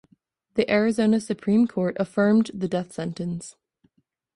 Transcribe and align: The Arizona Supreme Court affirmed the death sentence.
The 0.55 0.67
Arizona 0.67 1.19
Supreme 1.21 1.67
Court 1.67 1.95
affirmed 1.99 2.49
the 2.55 2.67
death 2.67 2.91
sentence. 2.91 3.55